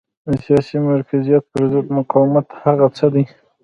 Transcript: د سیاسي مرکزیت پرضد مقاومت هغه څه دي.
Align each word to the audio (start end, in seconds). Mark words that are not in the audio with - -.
د 0.27 0.29
سیاسي 0.45 0.77
مرکزیت 0.89 1.43
پرضد 1.53 1.85
مقاومت 1.97 2.47
هغه 2.63 2.85
څه 2.97 3.07
دي. 3.13 3.23